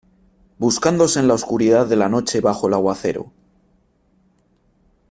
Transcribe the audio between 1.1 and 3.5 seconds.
en la oscuridad de la noche bajo el aguacero.